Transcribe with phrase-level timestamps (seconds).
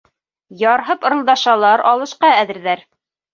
[0.61, 2.83] Ярһып ырылдашалар— алышҡа әҙерҙәр.